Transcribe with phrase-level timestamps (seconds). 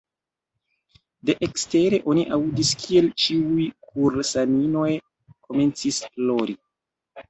[1.29, 4.93] De ekstere oni aŭdis kiel ĉiuj kursaninoj
[5.39, 6.63] komencis plori.